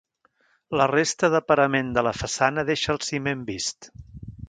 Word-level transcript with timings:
La 0.81 0.87
resta 0.91 1.29
de 1.35 1.43
parament 1.51 1.93
de 1.99 2.05
la 2.09 2.17
façana 2.25 2.67
deixa 2.73 2.93
el 2.97 3.01
ciment 3.11 3.49
vist. 3.55 3.93